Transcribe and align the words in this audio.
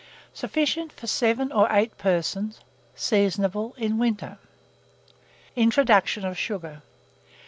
Sufficient 0.33 0.91
for 0.91 1.05
7 1.05 1.51
or 1.51 1.67
8 1.71 1.95
persons. 1.99 2.59
Seasonable 2.95 3.75
in 3.77 3.99
winter. 3.99 4.39
INTRODUCTION 5.55 6.25
OF 6.25 6.39
SUGAR. 6.39 6.81